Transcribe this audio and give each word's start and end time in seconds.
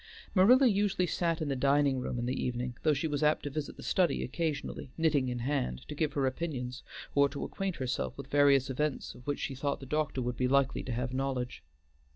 Marilla 0.33 0.65
usually 0.65 1.05
sat 1.05 1.43
in 1.43 1.47
the 1.47 1.55
dining 1.55 1.99
room 1.99 2.17
in 2.17 2.25
the 2.25 2.43
evening, 2.43 2.75
though 2.81 2.95
she 2.95 3.05
was 3.07 3.21
apt 3.21 3.43
to 3.43 3.51
visit 3.51 3.77
the 3.77 3.83
study 3.83 4.23
occasionally, 4.23 4.89
knitting 4.97 5.29
in 5.29 5.37
hand, 5.37 5.87
to 5.87 5.93
give 5.93 6.13
her 6.13 6.25
opinions, 6.25 6.81
or 7.13 7.29
to 7.29 7.43
acquaint 7.43 7.75
herself 7.75 8.17
with 8.17 8.25
various 8.25 8.67
events 8.67 9.13
of 9.13 9.27
which 9.27 9.37
she 9.39 9.53
thought 9.53 9.79
the 9.79 9.85
doctor 9.85 10.19
would 10.19 10.37
be 10.37 10.47
likely 10.47 10.81
to 10.81 10.91
have 10.91 11.13
knowledge. 11.13 11.63